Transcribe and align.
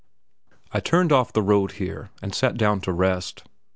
I 0.71 0.79
turned 0.79 1.11
off 1.11 1.31
the 1.31 1.43
road 1.43 1.73
here, 1.73 2.09
and 2.23 2.33
sat 2.33 2.57
down 2.57 2.81
to 2.81 2.91
rest. 2.91 3.43